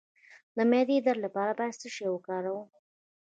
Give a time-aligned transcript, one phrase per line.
[0.57, 2.67] د معدې درد لپاره باید څه شی وکاروم؟